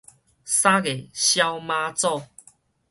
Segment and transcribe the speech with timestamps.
[0.03, 0.05] 三月
[1.13, 2.23] 痟媽祖